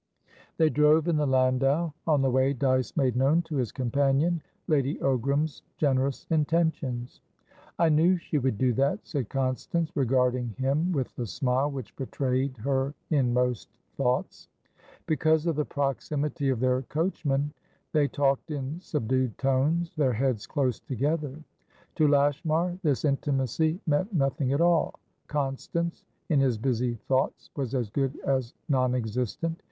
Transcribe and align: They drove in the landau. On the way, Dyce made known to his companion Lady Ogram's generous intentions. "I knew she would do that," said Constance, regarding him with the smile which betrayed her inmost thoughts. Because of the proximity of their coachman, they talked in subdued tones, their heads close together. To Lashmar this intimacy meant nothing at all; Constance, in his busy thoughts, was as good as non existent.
They 0.57 0.71
drove 0.71 1.07
in 1.07 1.17
the 1.17 1.27
landau. 1.27 1.91
On 2.07 2.23
the 2.23 2.31
way, 2.31 2.53
Dyce 2.53 2.97
made 2.97 3.15
known 3.15 3.43
to 3.43 3.57
his 3.57 3.71
companion 3.71 4.41
Lady 4.67 4.95
Ogram's 4.97 5.61
generous 5.77 6.25
intentions. 6.31 7.21
"I 7.77 7.89
knew 7.89 8.17
she 8.17 8.39
would 8.39 8.57
do 8.57 8.73
that," 8.73 8.97
said 9.05 9.29
Constance, 9.29 9.95
regarding 9.95 10.55
him 10.57 10.91
with 10.91 11.15
the 11.15 11.27
smile 11.27 11.69
which 11.69 11.95
betrayed 11.97 12.57
her 12.57 12.95
inmost 13.11 13.69
thoughts. 13.95 14.47
Because 15.05 15.45
of 15.45 15.55
the 15.55 15.65
proximity 15.65 16.49
of 16.49 16.59
their 16.59 16.81
coachman, 16.81 17.53
they 17.91 18.07
talked 18.07 18.49
in 18.49 18.79
subdued 18.81 19.37
tones, 19.37 19.93
their 19.95 20.13
heads 20.13 20.47
close 20.47 20.79
together. 20.79 21.37
To 21.97 22.07
Lashmar 22.07 22.79
this 22.81 23.05
intimacy 23.05 23.79
meant 23.85 24.11
nothing 24.15 24.51
at 24.51 24.61
all; 24.61 24.95
Constance, 25.27 26.05
in 26.29 26.39
his 26.39 26.57
busy 26.57 26.95
thoughts, 27.07 27.51
was 27.55 27.75
as 27.75 27.91
good 27.91 28.17
as 28.21 28.55
non 28.67 28.95
existent. 28.95 29.59